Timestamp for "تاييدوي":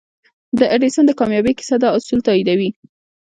2.27-2.69